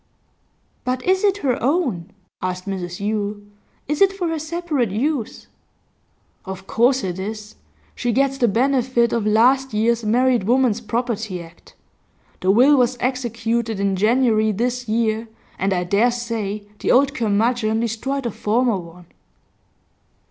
'But 0.83 1.03
is 1.03 1.23
it 1.23 1.43
her 1.45 1.61
own?' 1.61 2.09
asked 2.41 2.65
Mrs 2.65 2.99
Yule. 2.99 3.37
'Is 3.87 4.01
it 4.01 4.11
for 4.11 4.29
her 4.29 4.39
separate 4.39 4.89
use?' 4.89 5.45
'Of 6.43 6.65
course 6.65 7.03
it 7.03 7.19
is. 7.19 7.53
She 7.93 8.11
gets 8.11 8.39
the 8.39 8.47
benefit 8.47 9.13
of 9.13 9.27
last 9.27 9.75
year's 9.75 10.03
Married 10.03 10.45
Woman's 10.45 10.81
Property 10.81 11.43
Act. 11.43 11.75
The 12.39 12.49
will 12.49 12.77
was 12.77 12.97
executed 12.99 13.79
in 13.79 13.95
January 13.95 14.51
this 14.51 14.87
year, 14.89 15.27
and 15.59 15.71
I 15.71 15.83
dare 15.83 16.09
say 16.09 16.65
the 16.79 16.91
old 16.91 17.13
curmudgeon 17.13 17.79
destroyed 17.81 18.25
a 18.25 18.31
former 18.31 18.77
one. 18.79 19.05